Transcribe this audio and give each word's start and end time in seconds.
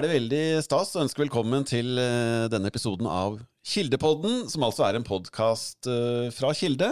Er 0.00 0.06
det 0.06 0.14
veldig 0.14 0.44
stas 0.64 0.94
å 0.96 1.02
ønske 1.02 1.20
velkommen 1.20 1.60
til 1.68 1.98
eh, 2.00 2.46
denne 2.48 2.70
episoden 2.70 3.04
av 3.04 3.34
Kildepodden, 3.68 4.46
som 4.48 4.62
altså 4.64 4.86
er 4.86 4.96
en 4.96 5.04
podkast 5.04 5.84
fra 6.32 6.54
Kilde. 6.56 6.86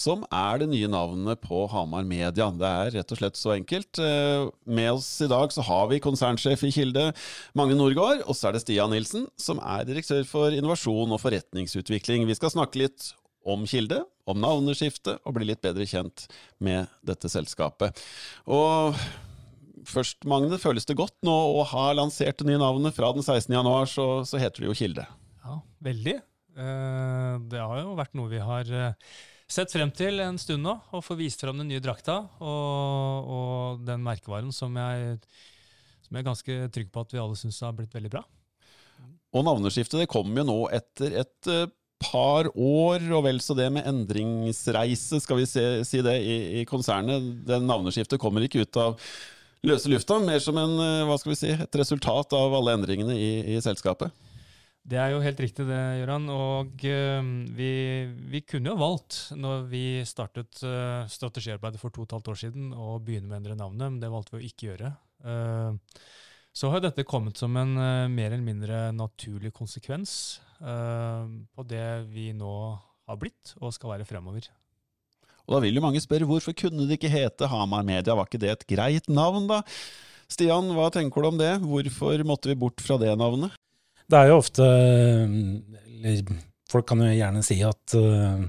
Som 0.00 0.22
er 0.32 0.62
det 0.62 0.70
nye 0.70 0.88
navnet 0.88 1.42
på 1.44 1.66
Hamar 1.68 2.06
Media. 2.08 2.46
Det 2.56 2.70
er 2.70 2.94
rett 2.94 3.12
og 3.12 3.18
slett 3.20 3.36
så 3.36 3.52
enkelt. 3.52 4.00
Med 4.64 4.88
oss 4.94 5.10
i 5.20 5.28
dag 5.28 5.52
så 5.52 5.60
har 5.66 5.90
vi 5.90 6.00
konsernsjef 6.00 6.64
i 6.64 6.70
Kilde, 6.72 7.10
Magne 7.52 7.76
Norgård, 7.76 8.22
og 8.24 8.38
så 8.38 8.48
er 8.48 8.56
det 8.56 8.62
Stian 8.62 8.94
Nilsen, 8.96 9.26
som 9.36 9.60
er 9.60 9.84
direktør 9.90 10.24
for 10.30 10.56
innovasjon 10.56 11.12
og 11.12 11.20
forretningsutvikling. 11.20 12.24
Vi 12.30 12.38
skal 12.38 12.54
snakke 12.54 12.80
litt 12.80 13.10
om 13.44 13.68
Kilde, 13.68 14.06
om 14.24 14.40
navneskiftet, 14.40 15.20
og 15.20 15.36
bli 15.36 15.50
litt 15.50 15.60
bedre 15.60 15.84
kjent 15.84 16.24
med 16.64 16.88
dette 17.04 17.28
selskapet. 17.28 18.00
Og 18.48 18.96
først, 19.88 20.22
Magne, 20.28 20.58
føles 20.60 20.86
det 20.88 20.98
godt 20.98 21.16
nå 21.26 21.32
å 21.32 21.64
ha 21.72 21.90
lansert 21.96 22.40
det 22.40 22.48
nye 22.48 22.60
navnet? 22.60 22.94
Fra 22.96 23.12
den 23.16 23.24
16. 23.24 23.52
januar 23.54 23.90
så, 23.90 24.06
så 24.28 24.40
heter 24.40 24.64
det 24.64 24.70
jo 24.70 24.76
Kilde. 24.78 25.06
Ja, 25.42 25.58
veldig. 25.84 26.16
Eh, 26.52 27.34
det 27.52 27.62
har 27.62 27.80
jo 27.80 27.96
vært 27.98 28.16
noe 28.18 28.30
vi 28.32 28.42
har 28.42 28.68
eh, 28.68 29.14
sett 29.50 29.72
frem 29.72 29.92
til 29.94 30.22
en 30.24 30.40
stund 30.40 30.64
nå. 30.66 30.76
Å 30.92 31.02
få 31.04 31.16
vist 31.20 31.42
fram 31.42 31.60
den 31.60 31.70
nye 31.72 31.82
drakta 31.82 32.20
og, 32.40 33.32
og 33.36 33.84
den 33.86 34.04
merkevaren 34.04 34.52
som 34.54 34.76
jeg, 34.78 35.18
som 36.04 36.16
jeg 36.16 36.22
er 36.22 36.30
ganske 36.30 36.58
trygg 36.74 36.92
på 36.92 37.04
at 37.04 37.14
vi 37.14 37.22
alle 37.22 37.38
syns 37.40 37.62
har 37.64 37.76
blitt 37.76 37.94
veldig 37.96 38.12
bra. 38.12 38.24
Og 39.32 39.46
navneskiftet 39.46 40.02
det 40.02 40.10
kommer 40.12 40.42
jo 40.42 40.48
nå 40.50 40.58
etter 40.76 41.22
et 41.22 41.50
eh, 41.50 41.68
par 42.02 42.48
år, 42.58 43.04
og 43.14 43.24
vel 43.26 43.38
så 43.42 43.54
det 43.56 43.68
med 43.72 43.86
endringsreise, 43.88 45.20
skal 45.22 45.38
vi 45.38 45.46
se, 45.48 45.62
si 45.86 46.02
det, 46.04 46.16
i, 46.20 46.36
i 46.60 46.64
konsernet. 46.68 47.30
Den 47.46 47.68
navneskiftet 47.70 48.20
kommer 48.20 48.44
ikke 48.44 48.66
ut 48.66 48.80
av 48.80 48.96
løse 49.66 49.90
lufta, 49.90 50.18
mer 50.22 50.42
som 50.42 50.58
en, 50.58 50.74
eh, 50.82 51.04
hva 51.06 51.16
skal 51.20 51.32
vi 51.32 51.38
si, 51.38 51.54
et 51.54 51.78
resultat 51.78 52.34
av 52.36 52.54
alle 52.58 52.76
endringene 52.78 53.16
i, 53.16 53.32
i 53.54 53.58
selskapet. 53.62 54.12
Det 54.82 54.98
er 54.98 55.12
jo 55.12 55.20
helt 55.22 55.38
riktig 55.38 55.68
det, 55.68 55.78
Gøran. 56.00 56.24
Og 56.34 56.82
uh, 56.90 57.28
vi, 57.54 57.70
vi, 58.32 58.40
kunne 58.42 58.72
jo 58.72 58.80
valgt, 58.80 59.20
når 59.38 59.68
vi 59.70 59.84
startet 60.08 60.58
uh, 60.66 61.06
strategiarbeidet 61.06 61.78
for 61.78 61.94
to 61.94 62.02
og 62.02 62.08
et 62.08 62.16
halvt 62.16 62.32
år 62.32 62.40
siden, 62.40 62.72
å 62.74 62.96
begynne 62.98 63.30
med 63.30 63.36
å 63.36 63.38
endre 63.38 63.58
navnet, 63.60 63.92
men 63.92 64.00
det 64.02 64.10
valgte 64.10 64.34
vi 64.34 64.42
å 64.42 64.48
ikke 64.48 64.72
gjøre. 64.72 64.90
Så 66.52 66.68
har 66.68 66.82
dette 66.82 67.04
kommet 67.06 67.38
som 67.38 67.54
en 67.56 67.76
mer 68.10 68.32
eller 68.32 68.42
mindre 68.42 68.80
naturlig 68.90 69.52
konsekvens 69.54 70.40
på 70.58 71.64
det 71.70 71.86
vi 72.10 72.32
nå 72.34 72.50
har 73.06 73.20
blitt 73.22 73.54
og 73.60 73.70
skal 73.76 73.94
være 73.94 74.08
fremover. 74.08 74.50
Og 75.46 75.56
da 75.56 75.62
vil 75.64 75.78
jo 75.78 75.84
mange 75.84 76.02
spørre 76.02 76.28
hvorfor 76.28 76.54
kunne 76.56 76.86
det 76.86 76.98
ikke 76.98 77.12
hete 77.12 77.50
Hamar 77.50 77.84
Media, 77.86 78.14
var 78.14 78.28
ikke 78.28 78.42
det 78.42 78.52
et 78.54 78.66
greit 78.70 79.10
navn 79.10 79.48
da? 79.50 79.62
Stian, 80.32 80.70
hva 80.76 80.88
tenker 80.92 81.22
du 81.22 81.28
om 81.28 81.40
det? 81.40 81.52
Hvorfor 81.60 82.22
måtte 82.28 82.52
vi 82.52 82.58
bort 82.58 82.80
fra 82.80 82.96
det 83.00 83.12
navnet? 83.20 83.54
Det 84.08 84.18
er 84.18 84.30
jo 84.30 84.40
ofte 84.40 84.66
eller, 84.66 86.36
Folk 86.72 86.86
kan 86.88 87.02
jo 87.04 87.10
gjerne 87.12 87.42
si 87.44 87.58
at 87.66 87.94
uh, 87.98 88.40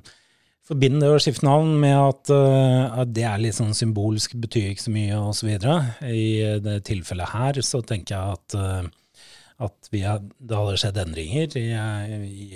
Forbind 0.64 1.02
det 1.04 1.10
å 1.12 1.20
skifte 1.20 1.44
navn 1.44 1.74
med 1.82 1.98
at, 1.98 2.32
uh, 2.32 3.02
at, 3.02 3.12
det 3.12 3.26
er 3.28 3.42
litt 3.44 3.58
sånn 3.58 3.76
symbolsk, 3.76 4.38
betyr 4.40 4.70
ikke 4.72 4.86
så 4.86 4.94
mye 4.96 5.18
osv. 5.20 5.50
I 6.08 6.28
det 6.64 6.78
tilfellet 6.88 7.34
her 7.34 7.60
så 7.68 7.82
tenker 7.84 8.16
jeg 8.16 8.38
at 8.38 8.56
uh, 8.56 8.88
at 9.62 9.90
har, 9.94 10.24
det 10.40 10.58
hadde 10.58 10.80
skjedd 10.82 10.98
endringer 11.04 11.58
i, 11.60 11.68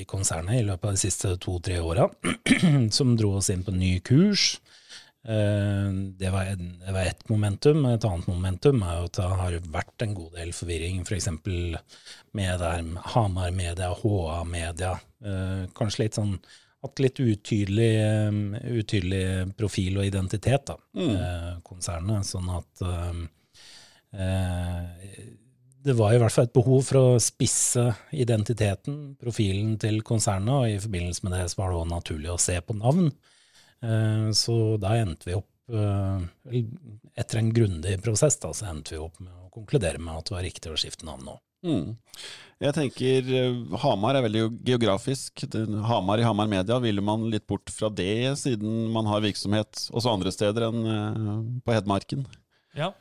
i, 0.02 0.06
konsernet 0.10 0.62
i 0.62 0.66
løpet 0.66 0.90
av 0.90 0.96
de 0.96 1.02
siste 1.02 1.36
to-tre 1.44 1.78
åra 1.84 2.08
som 2.98 3.16
dro 3.20 3.36
oss 3.38 3.52
inn 3.54 3.66
på 3.66 3.74
en 3.76 3.82
ny 3.82 3.98
kurs. 4.06 4.56
Eh, 5.28 5.92
det 6.18 6.30
var, 6.30 6.46
det 6.86 6.92
var 6.92 7.02
ett 7.02 7.30
momentum. 7.30 7.86
Et 7.86 8.06
annet 8.06 8.28
momentum 8.28 8.84
er 8.84 9.00
jo 9.00 9.10
at 9.10 9.18
det 9.20 9.32
har 9.42 9.58
vært 9.74 10.06
en 10.06 10.14
god 10.18 10.38
del 10.40 10.54
forvirring, 10.56 11.02
f.eks. 11.04 11.30
For 11.44 11.82
med 12.38 12.64
Hamar 13.14 13.52
Media, 13.52 13.92
HA 13.92 14.44
Media. 14.48 14.94
Eh, 15.26 15.66
kanskje 15.78 16.06
litt 16.06 16.20
sånn 16.20 16.38
hatt 16.86 17.02
litt 17.02 17.20
utydelig, 17.20 17.94
eh, 18.00 18.72
utydelig, 18.78 19.24
profil 19.58 19.98
og 20.00 20.08
identitet, 20.08 20.70
da, 20.70 20.78
mm. 20.96 21.64
konsernet. 21.66 22.28
Sånn 22.28 22.54
at 22.54 22.86
det 25.88 25.96
var 25.96 26.14
i 26.14 26.20
hvert 26.20 26.34
fall 26.34 26.48
et 26.48 26.56
behov 26.56 26.82
for 26.90 27.00
å 27.00 27.20
spisse 27.24 27.84
identiteten, 28.16 29.16
profilen 29.22 29.76
til 29.82 30.02
konsernet, 30.06 30.54
og 30.54 30.72
i 30.72 30.82
forbindelse 30.84 31.24
med 31.26 31.36
det 31.38 31.46
så 31.52 31.62
var 31.62 31.72
det 31.72 31.80
også 31.82 31.94
naturlig 31.94 32.32
å 32.34 32.40
se 32.42 32.58
på 32.62 32.76
navn. 32.78 33.12
Eh, 33.86 34.28
så 34.36 34.58
da 34.82 34.98
endte 35.00 35.30
vi 35.30 35.38
opp, 35.38 35.50
eh, 35.72 36.64
etter 37.24 37.40
en 37.40 37.54
grundig 37.56 37.96
prosess, 38.04 38.40
da, 38.44 38.52
så 38.52 38.68
endte 38.72 38.98
vi 38.98 39.02
opp 39.04 39.22
med 39.24 39.32
å 39.32 39.52
konkludere 39.54 40.02
med 40.02 40.20
at 40.20 40.30
det 40.30 40.36
var 40.36 40.46
riktig 40.50 40.74
å 40.74 40.80
skifte 40.80 41.08
navn 41.08 41.30
nå. 41.30 41.38
Mm. 41.66 41.96
Jeg 42.68 42.76
tenker 42.76 43.32
eh, 43.40 43.80
Hamar 43.82 44.20
er 44.20 44.28
veldig 44.28 44.46
geografisk. 44.68 45.48
Hamar 45.88 46.20
i 46.20 46.28
Hamar 46.28 46.52
Media, 46.52 46.82
ville 46.84 47.04
man 47.06 47.30
litt 47.32 47.48
bort 47.50 47.72
fra 47.74 47.90
det, 47.94 48.36
siden 48.44 48.90
man 48.94 49.08
har 49.08 49.24
virksomhet 49.24 49.88
også 49.88 50.18
andre 50.18 50.36
steder 50.36 50.68
enn 50.68 51.62
på 51.64 51.80
Hedmarken? 51.80 52.28
Ja, 52.78 52.92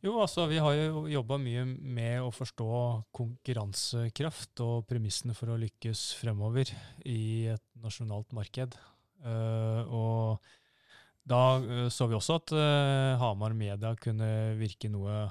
jo, 0.00 0.14
altså 0.22 0.46
vi 0.48 0.60
har 0.62 0.76
jo 0.78 1.02
jobba 1.12 1.36
mye 1.40 1.66
med 1.68 2.22
å 2.24 2.30
forstå 2.32 2.68
konkurransekraft 3.16 4.62
og 4.64 4.86
premissene 4.88 5.36
for 5.36 5.52
å 5.52 5.58
lykkes 5.60 6.14
fremover 6.20 6.72
i 7.04 7.50
et 7.52 7.64
nasjonalt 7.82 8.32
marked. 8.36 8.78
Uh, 9.20 9.84
og 9.92 10.52
da 11.28 11.42
uh, 11.60 11.86
så 11.92 12.08
vi 12.08 12.16
også 12.16 12.38
at 12.40 12.54
uh, 12.56 13.20
Hamar 13.20 13.52
Media 13.52 13.92
kunne 14.00 14.56
virke 14.60 14.92
noe 14.92 15.28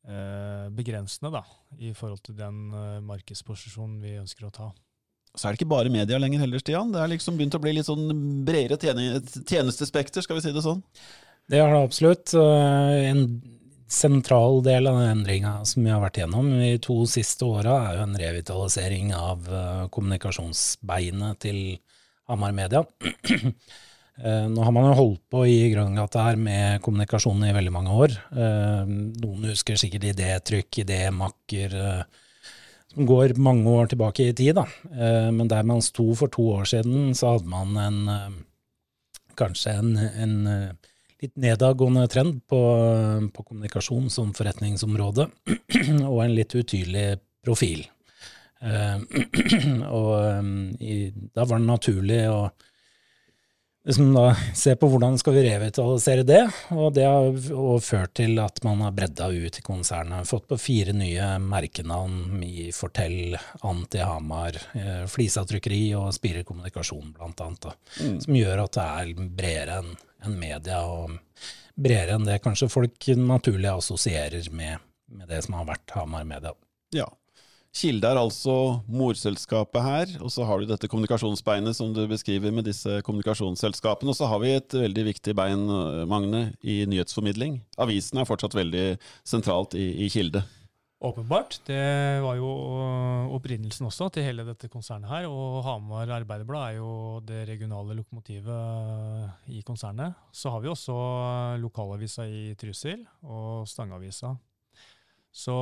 begrensende 0.00 1.28
da, 1.28 1.42
i 1.76 1.90
forhold 1.92 2.22
til 2.24 2.32
den 2.38 2.70
markedsposisjonen 3.04 3.98
vi 4.00 4.14
ønsker 4.16 4.46
å 4.48 4.50
ta. 4.56 4.68
Så 5.36 5.44
er 5.44 5.52
det 5.52 5.60
ikke 5.60 5.74
bare 5.74 5.92
media 5.92 6.16
lenger 6.16 6.40
heller, 6.40 6.62
Stian. 6.62 6.88
Det 6.94 7.02
er 7.02 7.10
liksom 7.12 7.36
begynt 7.36 7.58
å 7.58 7.60
bli 7.60 7.74
litt 7.76 7.84
sånn 7.84 8.08
bredere 8.48 8.80
tjenestespekter, 8.80 10.24
skal 10.24 10.40
vi 10.40 10.46
si 10.46 10.54
det 10.56 10.64
sånn? 10.64 10.80
Det 11.52 11.60
har 11.60 11.76
det 11.76 11.82
absolutt. 11.84 12.32
En 12.32 13.26
sentral 13.90 14.62
del 14.62 14.86
av 14.86 15.00
den 15.00 15.10
endringa 15.10 15.64
som 15.66 15.84
vi 15.84 15.90
har 15.90 16.00
vært 16.02 16.20
gjennom 16.22 16.52
i 16.62 16.76
to 16.82 17.02
siste 17.10 17.46
åra, 17.46 17.74
er 17.88 17.98
jo 17.98 18.06
en 18.06 18.18
revitalisering 18.22 19.12
av 19.16 19.48
uh, 19.50 19.86
kommunikasjonsbeinet 19.90 21.40
til 21.42 21.60
Hamar 22.30 22.54
Media. 22.54 22.84
uh, 22.86 24.46
nå 24.54 24.62
har 24.62 24.74
man 24.76 24.90
jo 24.92 24.98
holdt 25.00 25.22
på 25.34 25.42
i 25.50 25.58
Grønnegata 25.72 26.28
her 26.28 26.38
med 26.38 26.84
kommunikasjon 26.86 27.42
i 27.48 27.54
veldig 27.56 27.72
mange 27.74 27.96
år. 28.06 28.14
Uh, 28.30 28.86
noen 28.86 29.50
husker 29.50 29.80
sikkert 29.80 30.06
idétrykk, 30.12 30.84
idémakker, 30.84 31.74
som 32.90 33.06
går 33.06 33.34
mange 33.42 33.74
år 33.74 33.90
tilbake 33.90 34.30
i 34.30 34.36
tid. 34.38 34.54
da. 34.58 34.66
men 35.30 35.46
der 35.50 35.66
man 35.66 35.82
sto 35.82 36.08
for 36.18 36.30
to 36.30 36.42
år 36.56 36.64
siden, 36.66 37.12
så 37.14 37.36
hadde 37.36 37.46
man 37.46 37.76
en 37.78 38.38
kanskje 39.38 39.76
en, 39.78 39.92
en 39.96 40.34
litt 41.20 41.36
nedadgående 41.40 42.06
trend 42.08 42.40
på, 42.48 42.60
på, 43.34 43.44
kommunikasjon 43.44 44.08
som 44.12 44.32
forretningsområde, 44.36 45.28
og 46.10 46.18
en 46.24 46.36
litt 46.36 46.54
utydelig 46.56 47.20
profil. 47.44 47.84
Uh, 48.60 49.00
og 50.00 50.10
um, 50.40 50.54
i, 50.80 51.10
da 51.34 51.46
var 51.48 51.60
det 51.60 51.68
naturlig 51.68 52.22
å 52.28 52.42
liksom 53.86 54.14
da, 54.14 54.36
se 54.54 54.74
på 54.76 54.88
hvordan 54.90 55.18
skal 55.18 55.34
vi 55.36 55.44
revitalisere 55.46 56.24
det, 56.26 56.42
og 56.74 56.92
det 56.96 57.06
har 57.06 57.80
ført 57.84 58.14
til 58.20 58.38
at 58.42 58.60
man 58.66 58.82
har 58.84 58.94
bredda 58.96 59.30
ut 59.32 59.58
i 59.58 59.64
konsernet. 59.64 60.28
Fått 60.28 60.48
på 60.50 60.58
fire 60.60 60.94
nye 60.96 61.32
merkenavn 61.42 62.42
i 62.44 62.68
Fortell, 62.76 63.38
Anti 63.66 64.02
Hamar, 64.04 64.58
eh, 64.74 65.04
Flisa 65.10 65.44
trykkeri 65.48 65.82
og 65.98 66.12
Spire 66.16 66.44
kommunikasjon, 66.48 67.14
blant 67.16 67.40
annet. 67.44 67.68
Da, 67.68 67.74
mm. 68.00 68.18
Som 68.26 68.38
gjør 68.38 68.64
at 68.66 68.76
det 68.76 68.86
er 68.90 69.30
bredere 69.40 69.80
enn 69.82 69.94
en 70.28 70.36
media, 70.36 70.82
og 70.84 71.16
bredere 71.80 72.18
enn 72.18 72.26
det 72.28 72.42
kanskje 72.44 72.68
folk 72.68 73.06
naturlig 73.16 73.70
assosierer 73.72 74.50
med, 74.52 74.82
med 75.08 75.30
det 75.32 75.40
som 75.46 75.56
har 75.56 75.70
vært 75.72 75.96
Hamar 75.96 76.26
Media. 76.28 76.52
Ja. 76.92 77.06
Kilde 77.70 78.08
er 78.10 78.18
altså 78.18 78.52
morselskapet 78.90 79.84
her, 79.84 80.14
og 80.18 80.32
så 80.34 80.42
har 80.46 80.58
du 80.58 80.66
dette 80.66 80.88
kommunikasjonsbeinet 80.90 81.76
som 81.78 81.92
du 81.94 82.02
beskriver 82.10 82.50
med 82.50 82.66
disse 82.66 82.98
kommunikasjonsselskapene. 83.06 84.10
Og 84.10 84.18
så 84.18 84.26
har 84.26 84.42
vi 84.42 84.56
et 84.56 84.74
veldig 84.74 85.04
viktig 85.12 85.36
bein, 85.38 85.62
Magne, 86.10 86.48
i 86.66 86.80
nyhetsformidling. 86.90 87.60
Avisen 87.78 88.18
er 88.18 88.26
fortsatt 88.26 88.58
veldig 88.58 88.86
sentralt 89.22 89.78
i, 89.78 89.86
i 90.02 90.10
Kilde. 90.10 90.42
Åpenbart. 91.00 91.60
Det 91.64 91.80
var 92.20 92.36
jo 92.36 92.50
opprinnelsen 93.38 93.86
også 93.88 94.10
til 94.12 94.26
hele 94.26 94.44
dette 94.44 94.68
konsernet 94.68 95.08
her. 95.08 95.30
Og 95.30 95.62
Hamar 95.64 96.10
Arbeiderblad 96.18 96.74
er 96.74 96.76
jo 96.82 96.92
det 97.24 97.46
regionale 97.48 97.96
lokomotivet 97.96 99.48
i 99.54 99.62
konsernet. 99.64 100.18
Så 100.34 100.52
har 100.52 100.60
vi 100.60 100.68
også 100.68 100.98
lokalavisa 101.62 102.26
i 102.28 102.50
Trysil 102.58 103.06
og 103.22 103.64
Stangeavisa. 103.70 104.34
Så 105.32 105.56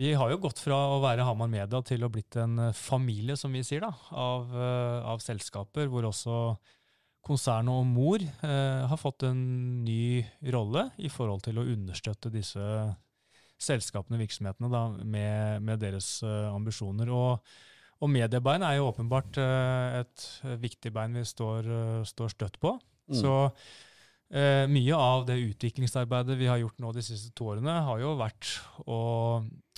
vi 0.00 0.12
har 0.18 0.32
jo 0.32 0.40
gått 0.42 0.62
fra 0.62 0.78
å 0.94 1.00
være 1.02 1.24
Hamar 1.26 1.50
Media 1.52 1.80
til 1.86 2.04
å 2.04 2.10
blitt 2.12 2.36
en 2.40 2.70
familie, 2.76 3.36
som 3.38 3.52
vi 3.52 3.62
sier, 3.66 3.84
da, 3.84 3.92
av, 4.10 4.54
eh, 4.56 5.10
av 5.12 5.22
selskaper, 5.22 5.90
hvor 5.92 6.08
også 6.08 6.38
konsernet 7.22 7.70
og 7.70 7.86
mor 7.86 8.22
eh, 8.22 8.82
har 8.90 8.98
fått 8.98 9.28
en 9.28 9.42
ny 9.84 10.24
rolle 10.54 10.88
i 10.98 11.10
forhold 11.12 11.44
til 11.44 11.60
å 11.60 11.66
understøtte 11.74 12.32
disse 12.34 12.62
selskapene 13.62 14.18
og 14.18 14.24
virksomhetene 14.24 14.72
da, 14.72 14.82
med, 15.04 15.62
med 15.62 15.84
deres 15.84 16.16
ambisjoner. 16.26 17.12
Og, 17.14 17.54
og 18.02 18.10
mediebein 18.10 18.64
er 18.66 18.80
jo 18.80 18.88
åpenbart 18.88 19.38
et 19.38 20.26
viktig 20.58 20.90
bein 20.90 21.14
vi 21.14 21.22
står, 21.28 21.70
står 22.10 22.34
støtt 22.34 22.58
på. 22.58 22.74
Mm. 23.06 23.20
Så 23.20 23.36
Eh, 24.32 24.64
mye 24.64 24.96
av 24.96 25.26
det 25.28 25.34
utviklingsarbeidet 25.44 26.38
vi 26.40 26.46
har 26.48 26.56
gjort 26.62 26.78
nå 26.80 26.90
de 26.96 27.02
siste 27.04 27.34
to 27.36 27.50
årene, 27.52 27.74
har 27.84 27.98
jo 28.00 28.14
vært 28.16 28.48
å, 28.88 29.00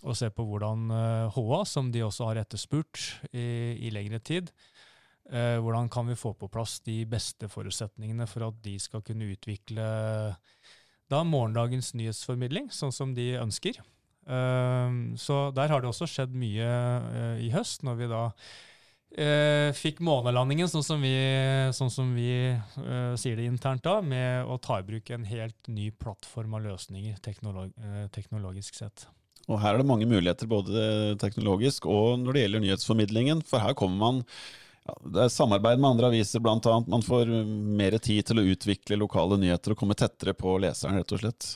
å 0.04 0.14
se 0.16 0.28
på 0.32 0.44
hvordan 0.46 0.90
eh, 0.92 1.36
HA, 1.36 1.60
som 1.68 1.90
de 1.92 2.04
også 2.04 2.30
har 2.30 2.42
etterspurt 2.42 3.00
i, 3.32 3.46
i 3.86 3.92
lengre 3.94 4.20
tid, 4.20 4.52
eh, 5.30 5.56
hvordan 5.62 5.88
kan 5.92 6.08
vi 6.10 6.18
få 6.18 6.34
på 6.38 6.50
plass 6.52 6.78
de 6.84 7.00
beste 7.08 7.48
forutsetningene 7.52 8.28
for 8.30 8.50
at 8.50 8.60
de 8.64 8.76
skal 8.82 9.04
kunne 9.06 9.32
utvikle 9.32 9.88
da 11.12 11.24
morgendagens 11.28 11.92
nyhetsformidling, 11.96 12.70
sånn 12.72 12.92
som 12.94 13.16
de 13.16 13.34
ønsker. 13.40 13.80
Eh, 14.26 15.00
så 15.20 15.40
der 15.56 15.72
har 15.72 15.82
det 15.82 15.90
også 15.90 16.08
skjedd 16.10 16.36
mye 16.36 16.68
eh, 16.68 17.42
i 17.48 17.50
høst, 17.54 17.84
når 17.86 18.00
vi 18.00 18.12
da 18.12 18.22
eh, 19.16 19.70
fikk 19.76 20.00
månelandingen, 20.04 20.70
sånn 20.70 20.86
som 20.86 21.04
vi, 21.04 21.14
sånn 21.76 21.92
som 21.92 22.14
vi 22.16 22.30
eh, 22.52 23.12
sier 23.20 23.40
det 23.40 23.48
internt 23.48 23.84
da, 23.86 23.98
med 24.04 24.48
å 24.48 24.58
ta 24.62 24.80
i 24.80 24.86
bruk 24.86 25.12
en 25.14 25.26
helt 25.28 25.68
ny 25.68 25.90
plattform 25.92 26.56
av 26.58 26.64
løsninger 26.70 27.20
teknolog 27.24 27.74
eh, 27.78 28.06
teknologisk 28.14 28.80
sett. 28.80 29.06
Og 29.49 29.61
Her 29.61 29.75
er 29.75 29.82
det 29.82 29.88
mange 29.88 30.08
muligheter, 30.08 30.49
både 30.50 31.17
teknologisk 31.20 31.88
og 31.91 32.20
når 32.23 32.37
det 32.37 32.44
gjelder 32.44 32.64
nyhetsformidlingen. 32.64 33.43
For 33.49 33.62
her 33.62 33.76
kommer 33.79 34.00
man 34.00 34.23
ja, 34.85 34.94
Det 35.05 35.23
er 35.25 35.32
samarbeid 35.32 35.81
med 35.81 35.94
andre 35.94 36.11
aviser, 36.12 36.43
bl.a. 36.44 36.81
Man 36.87 37.05
får 37.05 37.31
mer 37.81 37.99
tid 37.99 38.26
til 38.29 38.41
å 38.41 38.49
utvikle 38.55 39.00
lokale 39.00 39.38
nyheter 39.41 39.73
og 39.73 39.81
komme 39.81 39.96
tettere 39.96 40.37
på 40.37 40.58
leseren, 40.61 40.99
rett 41.00 41.14
og 41.17 41.23
slett. 41.23 41.55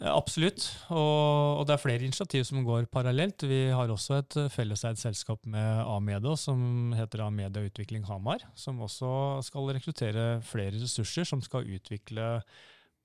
Absolutt, 0.00 0.64
og, 0.88 1.58
og, 1.60 1.66
det 1.68 1.74
er 1.74 1.80
flere 1.82 2.06
initiativ 2.06 2.46
som 2.48 2.62
går 2.64 2.86
parallelt. 2.88 3.44
Vi 3.44 3.66
har 3.76 3.90
også 3.92 4.16
et 4.22 4.36
felleseid 4.54 4.96
selskap 4.96 5.44
med 5.44 5.82
A-Media 5.84 6.32
som 6.40 6.94
heter 6.96 7.26
A-Media 7.26 7.66
Utvikling 7.68 8.06
Hamar, 8.08 8.40
som 8.56 8.80
også 8.80 9.42
skal 9.44 9.68
rekruttere 9.76 10.40
flere 10.48 10.78
ressurser 10.78 11.28
som 11.28 11.44
skal 11.44 11.68
utvikle 11.68 12.38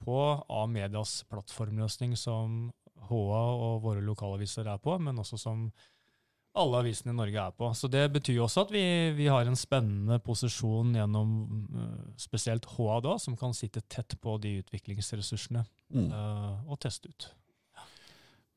på 0.05 0.17
A-Medias 0.47 1.19
plattformløsning 1.27 2.15
som 2.15 2.69
HA 3.09 3.43
og 3.67 3.83
våre 3.85 4.03
lokalaviser 4.05 4.67
er 4.67 4.81
på, 4.81 4.97
men 5.01 5.19
også 5.21 5.39
som 5.41 5.67
alle 6.57 6.81
avisene 6.81 7.13
i 7.13 7.17
Norge 7.17 7.41
er 7.41 7.55
på. 7.55 7.69
Så 7.77 7.89
Det 7.91 8.03
betyr 8.13 8.39
jo 8.39 8.45
også 8.47 8.65
at 8.65 8.73
vi, 8.73 8.83
vi 9.17 9.27
har 9.29 9.45
en 9.45 9.59
spennende 9.59 10.19
posisjon 10.23 10.95
gjennom 10.97 11.33
uh, 11.75 12.13
spesielt 12.19 12.65
HA 12.73 13.01
da, 13.05 13.17
som 13.21 13.37
kan 13.37 13.53
sitte 13.53 13.83
tett 13.85 14.17
på 14.21 14.37
de 14.41 14.57
utviklingsressursene 14.63 15.65
mm. 15.93 16.07
uh, 16.09 16.71
og 16.71 16.79
teste 16.81 17.13
ut. 17.13 17.29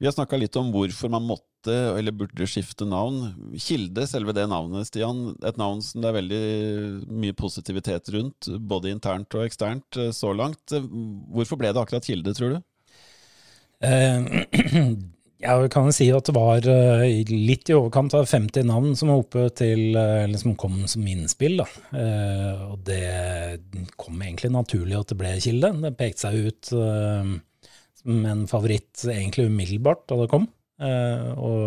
Vi 0.00 0.08
har 0.08 0.16
snakka 0.16 0.38
litt 0.40 0.56
om 0.56 0.70
hvorfor 0.72 1.12
man 1.12 1.26
måtte 1.28 1.48
eller 1.98 2.14
burde 2.16 2.46
skifte 2.48 2.86
navn. 2.88 3.34
Kilde, 3.60 4.06
selve 4.08 4.32
det 4.32 4.46
navnet, 4.48 4.88
Stian. 4.88 5.34
Et 5.44 5.58
navn 5.60 5.82
som 5.84 6.00
det 6.00 6.08
er 6.08 6.16
veldig 6.16 6.44
mye 7.20 7.36
positivitet 7.36 8.08
rundt, 8.14 8.48
både 8.64 8.94
internt 8.94 9.36
og 9.36 9.44
eksternt 9.44 9.98
eh, 10.00 10.08
så 10.16 10.32
langt. 10.32 10.72
Hvorfor 10.72 11.60
ble 11.60 11.74
det 11.74 11.82
akkurat 11.82 12.08
Kilde, 12.08 12.32
tror 12.32 12.56
du? 12.56 12.62
Uh, 13.84 14.96
Jeg 15.40 15.70
kan 15.72 15.86
si 15.96 16.10
at 16.12 16.26
det 16.28 16.34
var 16.36 16.66
eh, 16.68 17.30
litt 17.32 17.70
i 17.70 17.72
overkant 17.72 18.12
av 18.18 18.26
50 18.28 18.66
navn 18.68 18.90
som 18.98 19.08
var 19.08 19.22
oppe 19.22 19.46
til 19.56 19.96
eller 19.96 20.36
som 20.36 20.52
kom 20.60 20.82
som 20.90 21.06
innspill. 21.08 21.62
Da. 21.62 21.66
Eh, 21.96 22.64
og 22.66 22.82
det 22.84 23.94
kom 23.96 24.20
egentlig 24.20 24.52
naturlig 24.52 24.98
at 24.98 25.14
det 25.14 25.18
ble 25.22 25.32
Kilde. 25.40 25.72
Det 25.86 25.94
pekte 25.96 26.26
seg 26.26 26.44
ut 26.44 26.70
som 26.70 28.28
en 28.34 28.44
favoritt 28.52 29.06
egentlig 29.08 29.48
umiddelbart 29.48 30.04
da 30.12 30.20
det 30.20 30.28
kom. 30.34 30.44
Og 31.40 31.64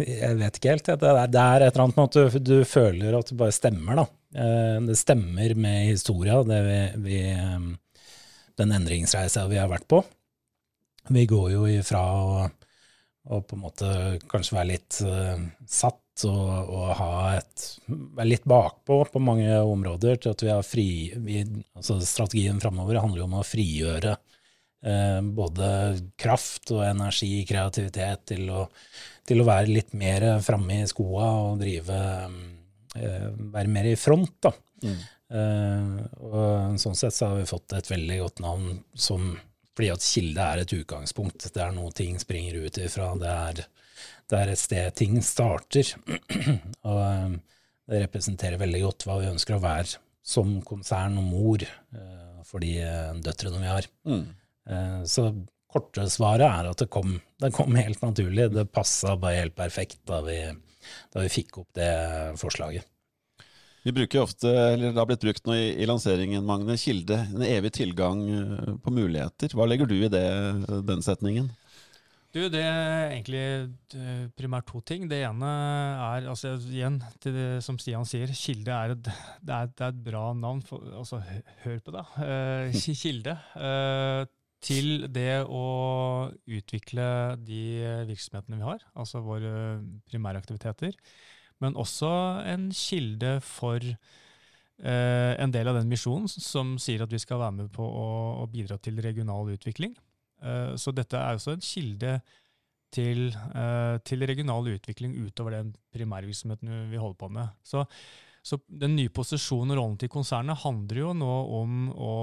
jeg 0.00 0.40
vet 0.40 0.56
ikke 0.56 0.72
helt. 0.72 0.88
Det 0.88 1.12
er, 1.12 1.20
et 1.20 1.36
eller 1.36 1.84
annet 1.84 2.00
med 2.00 2.20
at 2.24 2.42
du, 2.48 2.58
føler 2.64 3.20
at 3.20 3.28
det 3.28 3.40
bare 3.44 3.60
stemmer, 3.60 4.00
da. 4.00 4.06
Det 4.88 4.96
stemmer 4.96 5.52
med 5.52 5.90
historia, 5.92 6.40
vi, 6.48 6.82
vi, 7.04 7.24
den 8.56 8.78
endringsreisa 8.80 9.44
vi 9.52 9.60
har 9.60 9.68
vært 9.68 9.88
på. 9.92 10.00
Vi 11.08 11.26
går 11.26 11.50
jo 11.52 11.66
ifra 11.70 12.00
å, 12.02 12.46
å 13.30 13.40
på 13.46 13.56
en 13.56 13.62
måte 13.62 13.90
kanskje 14.30 14.56
være 14.56 14.70
litt 14.72 14.98
uh, 15.06 15.38
satt 15.68 16.02
og, 16.26 16.70
og, 16.72 16.86
ha 16.96 17.10
et 17.36 17.64
være 17.88 18.30
litt 18.30 18.46
bakpå 18.48 19.02
på 19.12 19.20
mange 19.20 19.50
områder 19.60 20.16
til 20.16 20.32
at 20.32 20.44
vi 20.46 20.48
har 20.48 20.64
fri 20.64 20.88
vi, 21.20 21.42
altså 21.76 21.98
Strategien 22.00 22.60
framover 22.62 23.02
handler 23.02 23.20
jo 23.20 23.26
om 23.28 23.36
å 23.36 23.44
frigjøre 23.46 24.14
uh, 24.16 25.20
både 25.36 25.68
kraft 26.18 26.72
og 26.74 26.86
energi, 26.86 27.44
kreativitet, 27.48 28.24
til 28.32 28.48
å, 28.48 28.64
til 29.28 29.42
å 29.42 29.48
være 29.48 29.74
litt 29.74 29.92
mer 29.98 30.30
framme 30.44 30.80
i 30.82 30.88
skoa 30.90 31.30
og 31.50 31.60
drive 31.64 32.00
uh, 32.16 32.44
Være 32.96 33.68
mer 33.68 33.90
i 33.90 33.98
front, 34.00 34.38
da. 34.40 34.54
Mm. 34.80 35.00
og 36.24 36.76
sånn 36.80 36.94
sett 36.96 37.12
så 37.12 37.26
har 37.28 37.40
vi 37.40 37.48
fått 37.48 37.74
et 37.76 37.88
veldig 37.90 38.16
godt 38.22 38.40
navn 38.44 38.78
som 38.96 39.34
fordi 39.76 39.90
at 39.92 40.04
kilde 40.04 40.44
er 40.44 40.62
et 40.62 40.72
utgangspunkt. 40.72 41.48
Det 41.52 41.62
er 41.62 41.74
noe 41.76 41.92
ting 41.96 42.16
springer 42.20 42.62
ut 42.64 42.78
ifra. 42.80 43.10
Det 43.20 43.32
er, 43.32 43.60
det 44.32 44.38
er 44.38 44.52
et 44.52 44.62
sted 44.62 44.96
ting 44.96 45.18
starter. 45.24 45.92
og 46.88 47.02
um, 47.02 47.36
det 47.86 48.06
representerer 48.06 48.60
veldig 48.60 48.80
godt 48.86 49.06
hva 49.06 49.20
vi 49.20 49.30
ønsker 49.34 49.58
å 49.58 49.62
være 49.62 50.00
som 50.26 50.56
konsern 50.66 51.20
og 51.20 51.28
mor 51.28 51.62
uh, 51.62 52.40
for 52.48 52.64
de 52.64 52.72
uh, 52.80 53.12
døtrene 53.22 53.60
vi 53.62 53.70
har. 53.70 53.90
Mm. 54.08 54.24
Uh, 54.66 55.02
så 55.06 55.28
korte 55.70 56.08
svaret 56.10 56.48
er 56.48 56.70
at 56.72 56.80
det 56.80 56.88
kom, 56.90 57.18
det 57.42 57.52
kom 57.54 57.76
helt 57.76 58.00
naturlig. 58.02 58.48
Det 58.56 58.66
passa 58.72 59.14
bare 59.20 59.44
helt 59.44 59.58
perfekt 59.58 60.00
da 60.08 60.22
vi, 60.24 60.40
da 61.12 61.22
vi 61.22 61.32
fikk 61.36 61.60
opp 61.62 61.70
det 61.76 61.92
forslaget. 62.40 62.88
Vi 63.86 63.92
bruker 63.94 64.24
ofte, 64.24 64.50
eller 64.50 64.90
Det 64.90 64.98
har 64.98 65.06
blitt 65.06 65.22
brukt 65.22 65.44
nå 65.46 65.54
i, 65.54 65.66
i 65.78 65.86
lanseringen, 65.86 66.42
Magne, 66.42 66.74
kilde. 66.80 67.20
En 67.30 67.44
evig 67.46 67.70
tilgang 67.76 68.24
eh, 68.34 68.72
på 68.82 68.90
muligheter. 68.90 69.52
Hva 69.54 69.68
legger 69.70 69.86
du 69.86 69.94
i 70.00 70.08
det, 70.10 70.26
den 70.88 71.04
setningen? 71.06 71.52
Du, 72.34 72.40
Det 72.50 72.64
er 72.66 73.12
egentlig 73.12 73.44
eh, 73.94 74.24
primært 74.34 74.66
to 74.72 74.80
ting. 74.82 75.04
Det 75.06 75.20
ene 75.28 75.50
er, 76.02 76.26
altså 76.32 76.56
igjen, 76.66 76.98
til 77.22 77.38
det 77.38 77.46
som 77.62 77.78
Stian 77.78 78.08
sier, 78.10 78.34
Kilde 78.34 78.74
er 78.74 78.96
et, 78.96 79.06
det 79.06 79.54
er, 79.54 79.70
det 79.70 79.86
er 79.86 79.94
et 79.94 80.02
bra 80.08 80.24
navn. 80.34 80.64
For, 80.66 80.82
altså, 81.04 81.22
hør 81.62 81.78
på 81.86 81.94
det. 81.94 82.04
Uh, 82.18 82.90
kilde. 83.04 83.36
Uh, 83.54 84.26
til 84.66 85.06
det 85.14 85.44
å 85.46 85.64
utvikle 86.42 87.06
de 87.38 87.62
virksomhetene 88.10 88.58
vi 88.58 88.66
har, 88.66 88.82
altså 88.98 89.22
våre 89.22 89.54
primæraktiviteter 90.10 90.96
men 91.64 91.76
også 91.80 92.10
en 92.46 92.68
kilde 92.74 93.36
for 93.44 93.80
eh, 93.80 95.32
en 95.40 95.54
del 95.54 95.70
av 95.70 95.78
den 95.78 95.88
misjonen 95.90 96.28
som 96.28 96.74
sier 96.82 97.04
at 97.04 97.12
vi 97.12 97.20
skal 97.22 97.40
være 97.40 97.58
med 97.62 97.70
på 97.74 97.86
å, 97.86 98.08
å 98.42 98.48
bidra 98.52 98.78
til 98.82 99.00
regional 99.04 99.54
utvikling. 99.54 99.96
Eh, 100.42 100.74
så 100.76 100.92
dette 100.96 101.20
er 101.20 101.38
også 101.38 101.56
en 101.56 101.64
kilde 101.64 102.18
til, 102.94 103.28
eh, 103.32 103.96
til, 104.06 104.26
regional 104.28 104.68
utvikling 104.74 105.16
utover 105.26 105.58
den 105.58 105.72
primærvirksomheten 105.94 106.86
vi 106.92 107.00
holder 107.00 107.18
på 107.20 107.32
med. 107.32 107.56
Så, 107.64 107.86
så 108.44 108.60
den 108.68 108.96
nye 108.98 109.12
posisjonen 109.12 109.74
og 109.74 109.80
rollen 109.80 109.98
til 110.00 110.12
konsernet 110.12 110.62
handler 110.64 111.02
jo 111.06 111.16
nå 111.16 111.34
om 111.62 111.82
å 111.96 112.14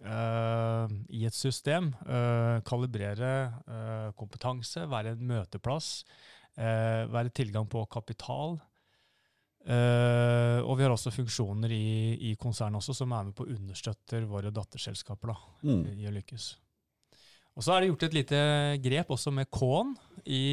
Uh, 0.00 0.88
i 1.12 1.26
et 1.28 1.36
system. 1.36 1.90
Uh, 2.08 2.56
kalibrere 2.64 3.50
uh, 3.68 4.06
kompetanse, 4.16 4.86
være 4.88 5.12
en 5.12 5.26
møteplass 5.28 5.90
være 6.56 7.30
tilgang 7.34 7.68
på 7.70 7.84
kapital. 7.92 8.58
Eh, 9.60 10.58
og 10.64 10.78
vi 10.78 10.86
har 10.86 10.92
også 10.94 11.12
funksjoner 11.12 11.72
i, 11.76 12.16
i 12.30 12.34
konsernet 12.40 12.80
også 12.80 12.94
som 12.96 13.12
er 13.12 13.26
med 13.28 13.36
på 13.36 13.44
å 13.44 13.52
understøtte 13.52 14.22
våre 14.28 14.52
datterselskaper 14.56 15.34
da, 15.34 15.36
mm. 15.68 15.82
i 16.00 16.08
å 16.08 16.14
lykkes. 16.14 16.46
Og 17.58 17.66
så 17.66 17.74
er 17.74 17.82
det 17.82 17.90
gjort 17.90 18.06
et 18.06 18.16
lite 18.16 18.40
grep 18.80 19.10
også 19.12 19.32
med 19.36 19.50
K-en 19.52 19.92
i 20.24 20.44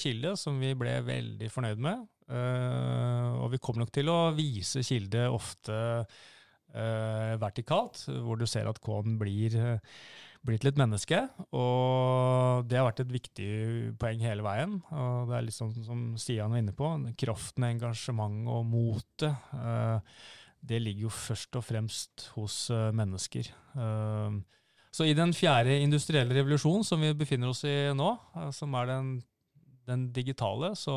Kilde, 0.00 0.34
som 0.36 0.58
vi 0.60 0.74
ble 0.76 0.98
veldig 1.06 1.48
fornøyd 1.52 1.80
med. 1.80 2.04
Uh, 2.30 3.40
og 3.42 3.48
vi 3.54 3.58
kommer 3.62 3.82
nok 3.82 3.94
til 3.94 4.10
å 4.12 4.18
vise 4.36 4.84
Kilde 4.86 5.24
ofte 5.32 5.78
uh, 6.04 7.32
vertikalt, 7.40 8.04
hvor 8.22 8.38
du 8.38 8.44
ser 8.50 8.68
at 8.70 8.78
K-en 8.82 9.16
blir 9.18 9.56
uh, 9.56 9.96
blitt 10.46 10.64
litt 10.64 10.78
menneske. 10.80 11.22
Og 11.56 12.66
det 12.68 12.78
har 12.78 12.88
vært 12.88 13.02
et 13.04 13.12
viktig 13.12 13.48
poeng 14.00 14.22
hele 14.24 14.44
veien. 14.44 14.78
Og 14.92 15.30
det 15.30 15.36
er 15.36 15.46
litt 15.46 15.56
sånn 15.56 15.74
som 15.84 16.04
Stian 16.20 16.52
var 16.52 16.62
inne 16.62 16.76
på, 16.76 16.92
kraften, 17.20 17.66
engasjement 17.68 18.48
og 18.50 18.64
motet. 18.70 19.50
Eh, 19.56 20.14
det 20.70 20.80
ligger 20.82 21.08
jo 21.08 21.14
først 21.14 21.56
og 21.56 21.64
fremst 21.64 22.30
hos 22.36 22.62
eh, 22.74 22.90
mennesker. 22.96 23.50
Eh, 23.50 24.38
så 24.90 25.06
i 25.06 25.16
den 25.16 25.32
fjerde 25.36 25.78
industrielle 25.84 26.34
revolusjonen 26.34 26.86
som 26.86 27.02
vi 27.04 27.12
befinner 27.14 27.52
oss 27.52 27.62
i 27.68 27.92
nå, 27.94 28.08
som 28.56 28.74
er 28.74 28.88
den, 28.90 29.12
den 29.86 30.08
digitale, 30.16 30.72
så, 30.74 30.96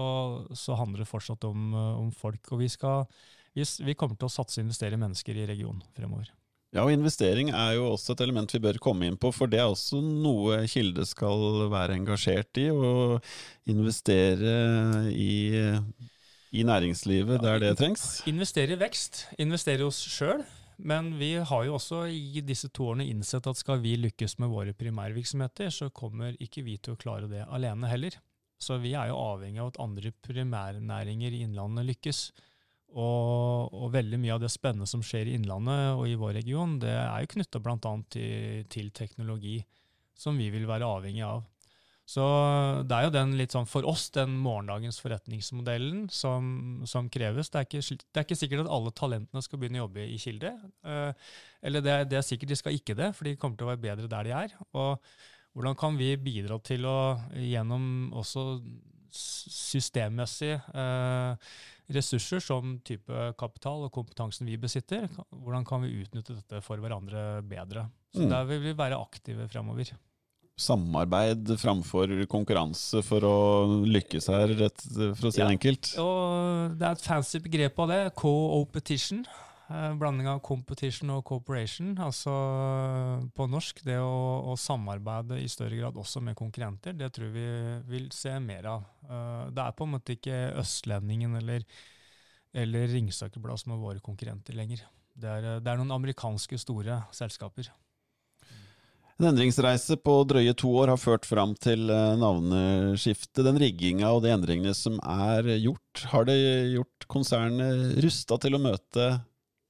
så, 0.49 0.73
handler 0.79 1.03
det 1.03 1.11
fortsatt 1.11 1.45
om, 1.45 1.75
om 1.77 2.09
folk. 2.09 2.55
Og 2.55 2.63
vi, 2.63 2.71
skal, 2.73 3.05
vi, 3.53 3.67
vi 3.85 3.93
kommer 3.93 4.17
til 4.17 4.31
å 4.31 4.33
satse 4.33 4.57
og 4.57 4.65
investere 4.65 4.97
i 4.97 5.03
mennesker 5.03 5.37
i 5.37 5.45
regionen 5.51 5.85
fremover. 5.93 6.33
Ja, 6.73 6.81
og 6.81 6.89
investering 6.89 7.51
er 7.53 7.75
jo 7.77 7.91
også 7.91 8.15
et 8.15 8.23
element 8.25 8.49
vi 8.55 8.61
bør 8.63 8.79
komme 8.81 9.05
inn 9.05 9.17
på, 9.21 9.29
for 9.29 9.49
det 9.49 9.59
er 9.61 9.69
også 9.69 9.99
noe 10.01 10.63
Kilde 10.71 11.05
skal 11.05 11.67
være 11.69 11.99
engasjert 11.99 12.57
i. 12.57 12.71
Å 12.73 13.19
investere 13.69 14.55
i, 15.13 15.61
i 16.49 16.65
næringslivet 16.65 17.43
der 17.45 17.61
det 17.61 17.75
trengs. 17.77 18.23
Investere 18.29 18.73
i 18.73 18.81
vekst. 18.81 19.27
Investere 19.37 19.85
i 19.85 19.87
oss 19.87 20.01
sjøl. 20.01 20.41
Men 20.81 21.11
vi 21.19 21.35
har 21.37 21.67
jo 21.67 21.75
også 21.77 22.07
i 22.09 22.41
disse 22.41 22.71
to 22.73 22.89
årene 22.89 23.05
innsett 23.05 23.45
at 23.47 23.59
skal 23.59 23.77
vi 23.83 23.93
lykkes 24.07 24.39
med 24.41 24.49
våre 24.49 24.73
primærvirksomheter, 24.73 25.69
så 25.69 25.91
kommer 25.93 26.33
ikke 26.41 26.65
vi 26.65 26.79
til 26.81 26.95
å 26.95 26.99
klare 26.99 27.29
det 27.29 27.45
alene 27.45 27.91
heller. 27.91 28.17
Så 28.57 28.79
vi 28.81 28.95
er 28.97 29.11
jo 29.11 29.19
avhengig 29.19 29.61
av 29.61 29.69
at 29.73 29.79
andre 29.83 30.13
primærnæringer 30.25 31.37
i 31.37 31.43
Innlandet 31.45 31.85
lykkes. 31.91 32.23
Og, 32.93 33.73
og, 33.73 33.87
veldig 33.93 34.19
mye 34.21 34.35
av 34.35 34.43
det 34.43 34.51
spennende 34.53 34.85
som 34.89 35.01
skjer 35.05 35.29
i 35.29 35.37
Innlandet 35.39 35.95
og 35.97 36.05
i 36.05 36.17
vår 36.19 36.35
region, 36.37 36.75
det 36.81 36.93
er 36.93 37.23
jo 37.23 37.31
knytta 37.33 37.61
bl.a. 37.63 37.79
Til, 38.13 38.67
til 38.69 38.91
teknologi, 38.93 39.57
som 40.13 40.37
vi 40.37 40.51
vil 40.53 40.67
være 40.69 40.85
avhengig 40.85 41.25
av. 41.25 41.41
Så 42.03 42.23
det 42.83 42.95
er 42.97 43.05
jo 43.07 43.13
den 43.15 43.35
litt 43.39 43.53
sånn 43.55 43.67
for 43.69 43.87
oss, 43.87 44.09
den 44.13 44.35
morgendagens 44.43 44.99
forretningsmodellen 44.99 46.09
som, 46.11 46.83
som 46.89 47.07
kreves. 47.11 47.49
Det 47.49 47.61
er, 47.61 47.67
ikke, 47.69 47.99
det 48.03 48.19
er, 48.19 48.25
ikke, 48.27 48.37
sikkert 48.41 48.65
at 48.65 48.73
alle 48.75 48.91
talentene 48.93 49.43
skal 49.45 49.61
begynne 49.61 49.79
å 49.79 49.85
jobbe 49.85 50.07
i 50.11 50.19
Kilde. 50.19 50.51
Eh, 50.83 51.29
eller 51.63 51.85
det, 51.85 51.95
det, 52.11 52.19
er 52.19 52.25
sikkert 52.27 52.51
de 52.51 52.59
skal 52.59 52.75
ikke 52.75 52.97
det, 52.99 53.13
for 53.15 53.29
de 53.29 53.37
kommer 53.39 53.57
til 53.57 53.69
å 53.69 53.71
være 53.71 53.85
bedre 53.85 54.11
der 54.11 54.27
de 54.27 54.35
er. 54.35 54.57
Og 54.75 54.99
hvordan 55.55 55.79
kan 55.79 55.95
vi 55.95 56.11
bidra 56.19 56.59
til 56.65 56.89
å, 56.89 56.97
gjennom 57.39 58.11
også 58.19 58.49
systemmessig 59.13 60.55
uh, 60.73 61.37
ressurser 61.91 62.39
som 62.43 62.77
type 62.85 63.27
kapital 63.39 63.87
og 63.87 63.93
kompetansen 63.95 64.47
vi 64.47 64.57
besitter, 64.59 65.09
hvordan 65.31 65.67
kan 65.67 65.83
vi 65.83 66.03
utnytte 66.03 66.37
dette 66.37 66.63
for 66.63 66.79
hverandre 66.79 67.41
bedre? 67.47 67.87
Så 68.13 68.25
mm. 68.25 68.33
Der 68.33 68.49
vil 68.49 68.61
vi 68.63 68.75
være 68.77 68.99
aktive 68.99 69.47
fremover. 69.51 69.93
Samarbeid 70.53 71.49
framfor 71.57 72.11
konkurranse 72.29 73.01
for 73.05 73.25
å 73.25 73.37
lykkes 73.89 74.29
her, 74.29 74.53
rett, 74.59 74.83
for 75.17 75.29
å 75.29 75.31
si 75.33 75.41
ja. 75.41 75.47
det 75.47 75.57
enkelt? 75.57 75.89
Og 76.03 76.75
det 76.77 76.87
er 76.87 76.99
et 76.99 77.07
fancy 77.07 77.41
begrep 77.41 77.81
av 77.81 77.89
det. 77.89 78.01
Co-opetition. 78.19 79.23
Eh, 79.73 79.93
blanding 79.97 80.27
av 80.29 80.41
competition 80.45 81.09
og 81.15 81.23
cooperation. 81.25 81.93
Altså 82.05 82.33
på 83.33 83.47
norsk 83.49 83.81
det 83.87 83.97
å, 83.97 84.51
å, 84.51 84.57
samarbeide 84.59 85.39
i 85.41 85.49
større 85.49 85.79
grad 85.79 85.97
også 85.97 86.21
med 86.21 86.37
konkurrenter. 86.37 86.93
Det 86.97 87.09
tror 87.15 87.31
vi 87.33 87.45
vil 87.89 88.11
se 88.13 88.35
mer 88.43 88.69
av. 88.69 88.83
Eh, 89.07 89.47
det 89.55 89.63
er 89.63 89.77
på 89.77 89.87
en 89.87 89.95
måte 89.95 90.17
ikke 90.17 90.41
Østlendingen 90.61 91.39
eller, 91.41 91.65
eller 92.53 92.91
Ringsaker 92.93 93.55
som 93.57 93.73
er 93.73 93.81
våre 93.81 94.03
konkurrenter 94.03 94.53
lenger. 94.57 94.85
Det 95.13 95.29
er, 95.29 95.49
det 95.63 95.71
er 95.71 95.81
noen 95.81 95.97
amerikanske 95.97 96.61
store 96.61 97.01
selskaper. 97.13 97.71
En 99.17 99.29
endringsreise 99.29 99.95
på 100.01 100.13
drøye 100.25 100.53
to 100.57 100.69
år 100.83 100.89
har 100.93 101.01
ført 101.01 101.25
fram 101.25 101.57
til 101.57 101.89
eh, 101.89 102.15
navneskiftet. 102.21 103.41
Den 103.41 103.57
rigginga 103.61 104.13
og 104.13 104.21
de 104.21 104.37
endringene 104.37 104.77
som 104.77 105.01
er 105.01 105.55
gjort, 105.57 106.07
har 106.13 106.29
det 106.29 106.41
gjort 106.77 107.09
konsernet 107.09 108.03
rusta 108.05 108.37
til 108.41 108.57
å 108.57 108.65
møte 108.69 109.13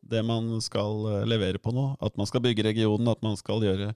det 0.10 0.22
man 0.26 0.50
skal 0.64 1.08
eh, 1.10 1.26
levere 1.30 1.62
på 1.62 1.74
nå. 1.76 1.88
At 2.04 2.18
man 2.20 2.30
skal 2.30 2.44
bygge 2.44 2.66
regionen, 2.68 3.10
at 3.12 3.22
man 3.26 3.38
skal 3.40 3.64
gjøre 3.64 3.94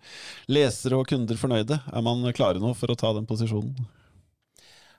lesere 0.52 1.00
og 1.00 1.08
kunder 1.10 1.40
fornøyde. 1.40 1.80
Er 1.92 2.06
man 2.06 2.26
klare 2.38 2.62
nå 2.64 2.74
for 2.78 2.92
å 2.92 3.00
ta 3.00 3.14
den 3.18 3.28
posisjonen? 3.30 3.88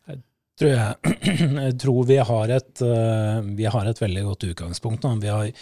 Jeg 0.08 0.22
tror, 0.58 0.72
jeg, 0.74 1.18
jeg 1.68 1.78
tror 1.84 2.00
vi, 2.08 2.18
har 2.30 2.54
et, 2.56 2.82
eh, 2.82 3.40
vi 3.60 3.68
har 3.70 3.86
et 3.86 4.02
veldig 4.02 4.26
godt 4.26 4.48
utgangspunkt 4.50 5.06
nå. 5.06 5.14
Har, 5.30 5.52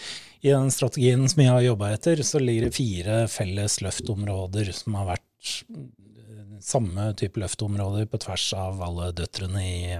I 0.41 0.53
den 0.53 0.73
strategien 0.73 1.27
som 1.29 1.43
vi 1.43 1.49
har 1.51 1.65
jobba 1.65 1.91
etter, 1.93 2.23
så 2.25 2.41
ligger 2.41 2.67
det 2.67 2.77
fire 2.77 3.19
felles 3.31 3.79
løftområder 3.85 4.73
som 4.73 4.97
har 4.97 5.11
vært 5.13 5.53
eh, 5.69 6.59
samme 6.65 7.11
type 7.19 7.39
løftområder 7.39 8.09
på 8.09 8.21
tvers 8.25 8.49
av 8.57 8.81
alle 8.83 9.11
døtrene 9.15 9.67
i, 9.67 9.99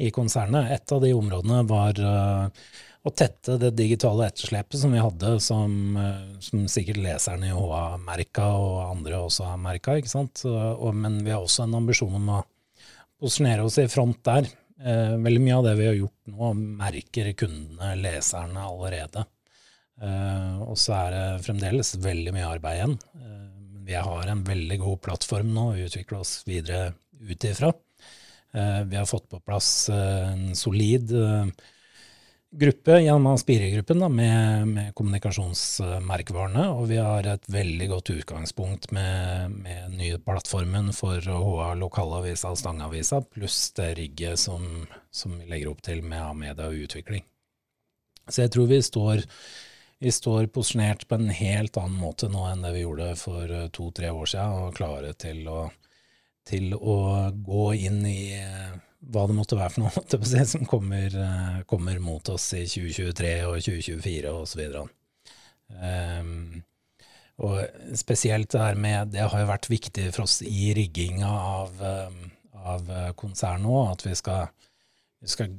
i 0.00 0.08
konsernet. 0.14 0.72
Et 0.72 0.96
av 0.96 1.04
de 1.04 1.12
områdene 1.14 1.60
var 1.68 2.00
å 3.04 3.12
tette 3.12 3.58
det 3.60 3.74
digitale 3.76 4.30
etterslepet 4.30 4.78
som 4.80 4.94
vi 4.94 5.02
hadde, 5.02 5.34
som, 5.44 5.96
eh, 6.00 6.40
som 6.40 6.64
sikkert 6.70 7.02
leserne 7.04 7.50
i 7.50 7.54
HA 7.54 7.98
merka, 8.00 8.46
og 8.56 8.78
andre 8.88 9.20
også 9.26 9.50
har 9.50 9.60
merka. 9.60 9.98
Men 10.94 11.22
vi 11.24 11.30
har 11.30 11.42
også 11.42 11.64
en 11.64 11.78
ambisjon 11.82 12.14
om 12.16 12.30
å 12.38 12.44
posisjonere 13.20 13.64
oss 13.64 13.78
i 13.78 13.88
front 13.88 14.22
der. 14.24 14.48
Eh, 14.80 15.14
veldig 15.20 15.40
mye 15.40 15.58
av 15.58 15.64
det 15.68 15.76
vi 15.78 15.86
har 15.86 15.98
gjort 15.98 16.32
nå, 16.32 16.50
merker 16.80 17.30
kundene, 17.38 17.94
leserne, 18.00 18.64
allerede. 18.64 19.26
Eh, 20.02 20.56
og 20.64 20.76
så 20.80 20.96
er 20.96 21.14
det 21.14 21.44
fremdeles 21.46 21.94
veldig 22.02 22.34
mye 22.34 22.48
arbeid 22.56 22.80
igjen. 22.80 22.98
Eh, 23.20 23.44
vi 23.84 23.94
har 23.94 24.26
en 24.32 24.42
veldig 24.44 24.78
god 24.80 25.00
plattform 25.04 25.52
nå 25.54 25.70
vi 25.76 25.86
utvikler 25.86 26.24
oss 26.24 26.38
videre 26.48 26.94
ut 27.20 27.44
ifra. 27.44 27.70
Eh, 28.54 28.82
vi 28.88 28.96
har 28.96 29.06
fått 29.06 29.28
på 29.30 29.40
plass 29.44 29.88
eh, 29.92 30.32
en 30.32 30.54
solid 30.58 31.12
gruppe 32.58 32.98
gjennom 33.00 33.38
Spire-gruppen 33.38 34.14
med, 34.14 34.68
med, 34.68 34.94
kommunikasjonsmerkevarene. 34.94 36.68
Og 36.78 36.88
vi 36.90 36.98
har 37.02 37.26
et 37.28 37.48
veldig 37.50 37.88
godt 37.90 38.12
utgangspunkt 38.14 38.90
med, 38.94 39.54
med 39.64 39.96
nye 39.98 40.20
plattformen 40.22 40.92
for 40.96 41.18
HA 41.18 41.72
lokalavisa 41.80 42.52
og 42.54 42.60
Stangavisa, 42.60 43.20
pluss 43.34 43.58
det 43.78 43.90
rigget 43.98 44.40
som, 44.40 44.86
som, 45.10 45.38
vi 45.40 45.50
legger 45.50 45.72
opp 45.72 45.82
til 45.84 46.04
med 46.06 46.22
A-media 46.22 46.70
og 46.70 46.86
utvikling. 46.86 47.26
Så 48.28 48.46
jeg 48.46 48.54
tror 48.54 48.70
vi 48.70 48.80
står, 48.82 49.24
vi 50.00 50.12
står 50.14 50.48
posisjonert 50.54 51.06
på 51.08 51.18
en 51.18 51.28
helt 51.34 51.76
annen 51.80 52.00
måte 52.00 52.30
nå 52.32 52.46
enn 52.48 52.64
det 52.64 52.72
vi 52.76 52.86
gjorde 52.86 53.12
for 53.20 53.50
to-tre 53.74 54.14
år 54.14 54.30
siden, 54.30 54.64
og 54.68 54.78
klare 54.78 55.12
til 55.18 55.44
å, 55.50 55.66
til 56.48 56.72
å 56.78 56.98
gå 57.34 57.68
inn 57.90 58.02
i 58.08 58.20
hva 59.12 59.26
det 59.28 59.36
måtte 59.36 59.58
være 59.58 59.74
for 59.74 59.84
noe 59.84 60.44
som 60.52 60.68
kommer, 60.68 61.16
eh, 61.26 61.58
kommer, 61.70 61.98
mot 62.02 62.28
oss 62.32 62.52
i 62.56 62.64
2023 62.68 63.34
og 63.48 63.58
2024 63.64 64.32
osv. 64.32 64.62
Um, 65.74 66.62
og 67.42 67.96
spesielt 67.98 68.52
det 68.52 68.60
her 68.60 68.76
med 68.78 69.08
Det 69.14 69.24
har 69.26 69.40
jo 69.40 69.48
vært 69.48 69.66
viktig 69.72 70.04
for 70.14 70.26
oss 70.26 70.36
i 70.46 70.68
rigginga 70.76 71.26
av, 71.26 71.80
ehm, 71.82 72.20
av 72.54 72.90
konsernet 73.18 73.66
òg, 73.66 73.88
at 73.96 74.04
vi 74.06 74.12
skal, 74.20 74.52
vi 75.24 75.32
skal, 75.32 75.56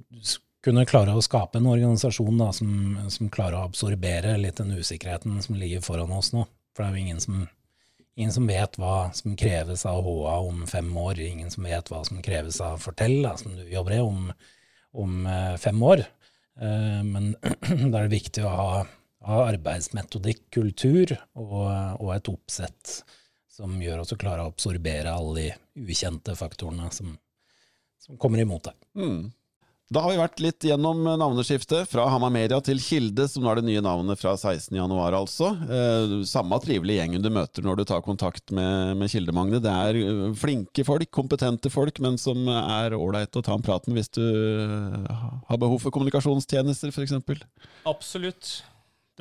kunne 0.65 0.85
klare 0.89 1.13
å 1.13 1.21
skape 1.21 1.59
en 1.59 1.67
organisasjon 1.69 2.39
da, 2.39 2.47
som, 2.55 2.69
som, 3.13 3.29
klarer 3.33 3.59
å 3.59 3.65
absorbere 3.67 4.37
litt 4.39 4.57
den 4.61 4.73
usikkerheten 4.79 5.37
som 5.43 5.59
ligger 5.59 5.83
foran 5.85 6.13
oss 6.15 6.31
nå. 6.33 6.45
For 6.73 6.81
det 6.83 6.87
er 6.87 6.95
jo 6.95 7.03
ingen 7.03 7.21
som 7.21 7.43
Ingen 8.15 8.31
som 8.31 8.47
vet 8.47 8.77
hva 8.79 9.11
som 9.13 9.35
kreves 9.35 9.83
av 9.85 10.03
HA 10.03 10.35
om 10.47 10.63
fem 10.67 10.91
år. 10.97 11.19
Ingen 11.19 11.51
som 11.51 11.65
vet 11.67 11.89
hva 11.91 11.99
som 12.07 12.21
kreves 12.23 12.61
av 12.63 12.77
Fortell, 12.79 13.17
da, 13.25 13.33
som 13.37 13.57
du 13.57 13.65
jobber 13.67 13.97
i, 13.97 13.99
om, 13.99 14.29
om 14.95 15.25
eh, 15.27 15.55
fem 15.59 15.83
år. 15.83 16.05
Eh, 16.61 17.01
men 17.03 17.33
da 17.91 17.99
er 17.99 18.05
det 18.05 18.13
viktig 18.13 18.45
å 18.47 18.53
ha, 18.53 18.69
ha 19.27 19.41
arbeidsmetodikk, 19.49 20.45
kultur 20.55 21.17
og, 21.35 21.59
og, 21.99 22.09
et 22.15 22.31
oppsett 22.31 22.95
som 23.51 23.75
gjør 23.83 24.05
oss 24.05 24.15
å 24.15 24.19
klare 24.19 24.45
å 24.45 24.51
absorbere 24.51 25.11
alle 25.11 25.35
de 25.75 25.89
ukjente 25.91 26.35
faktorene 26.39 26.87
som, 26.95 27.17
som 27.99 28.19
kommer 28.21 28.43
imot 28.43 28.69
deg. 28.69 28.79
Mm. 28.95 29.21
Da 29.93 30.01
har 30.01 30.09
vi 30.09 30.17
vært 30.17 30.39
litt 30.41 30.65
gjennom 30.65 31.03
navneskiftet, 31.05 31.85
fra 31.91 32.07
Hamar 32.09 32.31
Media 32.33 32.57
til 32.65 32.79
Kilde, 32.81 33.27
som 33.29 33.43
nå 33.45 33.51
er 33.51 33.59
det 33.59 33.67
nye 33.67 33.83
navnet 33.85 34.17
fra 34.17 34.31
16.1, 34.33 34.81
altså. 35.13 35.51
Eh, 35.61 36.13
samme 36.25 36.57
trivelige 36.63 37.03
gjengen 37.03 37.21
du 37.21 37.29
møter 37.29 37.61
når 37.61 37.77
du 37.77 37.83
tar 37.91 38.01
kontakt 38.05 38.49
med, 38.49 38.95
med 38.97 39.13
Kilde-Magne. 39.13 39.59
Det 39.61 39.69
er 39.69 39.99
eh, 40.01 40.23
flinke 40.41 40.87
folk, 40.87 41.11
kompetente 41.13 41.69
folk, 41.69 42.01
men 42.01 42.17
som 42.17 42.49
er 42.49 42.97
ålreit 42.97 43.37
å 43.37 43.45
ta 43.45 43.53
en 43.53 43.65
prat 43.65 43.85
med 43.85 43.99
hvis 43.99 44.09
du 44.17 44.23
eh, 44.25 45.13
har 45.51 45.61
behov 45.61 45.77
for 45.85 45.93
kommunikasjonstjenester, 45.93 46.89
f.eks. 46.89 47.45
Absolutt. 47.85 48.55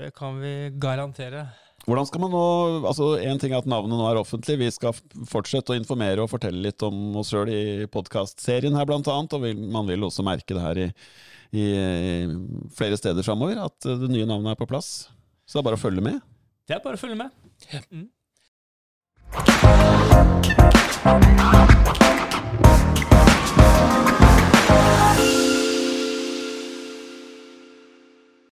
Det 0.01 0.15
kan 0.17 0.41
vi 0.41 0.73
garantere. 0.81 1.45
Hvordan 1.85 2.07
skal 2.09 2.23
man 2.23 2.33
nå, 2.33 2.45
altså 2.89 3.11
En 3.21 3.41
ting 3.41 3.53
er 3.53 3.61
at 3.61 3.69
navnet 3.69 3.99
nå 3.99 4.07
er 4.09 4.17
offentlig, 4.21 4.57
vi 4.63 4.71
skal 4.73 4.97
fortsette 5.29 5.75
å 5.75 5.79
informere 5.79 6.23
og 6.25 6.31
fortelle 6.33 6.65
litt 6.65 6.81
om 6.87 7.17
oss 7.21 7.31
sjøl 7.33 7.49
i 7.53 7.63
podkastserien 7.93 8.77
her 8.79 8.89
blant 8.89 9.09
annet, 9.13 9.37
og 9.37 9.41
man 9.75 9.89
vil 9.91 10.07
også 10.09 10.25
merke 10.25 10.57
det 10.57 10.65
her 10.65 10.77
i, 10.87 10.89
i, 11.53 11.65
i 11.77 12.15
flere 12.77 12.97
steder 13.01 13.27
framover, 13.27 13.61
at 13.67 13.77
det 13.85 14.09
nye 14.09 14.29
navnet 14.29 14.55
er 14.55 14.61
på 14.61 14.71
plass. 14.71 14.89
Så 15.45 15.59
det 15.59 15.63
er 15.63 15.69
bare 15.69 15.81
å 15.81 15.85
følge 15.85 16.05
med. 16.05 16.17
Det 16.65 16.79
er 16.79 16.85
bare 16.85 16.97
å 16.97 17.03
følge 17.05 17.21
med. 17.21 17.31
Mm. 17.93 18.09